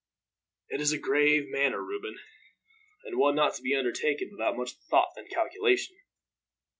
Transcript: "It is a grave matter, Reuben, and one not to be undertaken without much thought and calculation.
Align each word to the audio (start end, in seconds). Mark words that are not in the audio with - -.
"It 0.69 0.81
is 0.81 0.91
a 0.93 0.97
grave 0.97 1.47
matter, 1.51 1.79
Reuben, 1.79 2.17
and 3.03 3.19
one 3.19 3.35
not 3.35 3.53
to 3.53 3.61
be 3.61 3.75
undertaken 3.75 4.29
without 4.31 4.57
much 4.57 4.71
thought 4.89 5.13
and 5.15 5.29
calculation. 5.29 5.95